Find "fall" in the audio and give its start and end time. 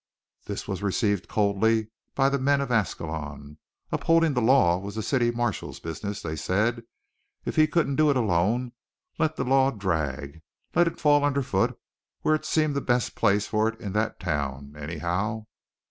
10.99-11.23